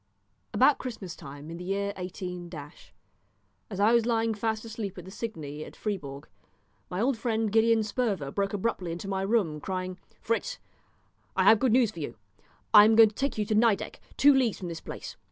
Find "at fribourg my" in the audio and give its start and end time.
5.63-6.99